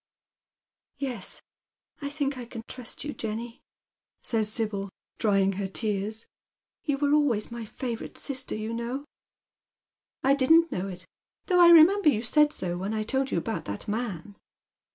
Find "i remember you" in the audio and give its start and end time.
11.61-12.23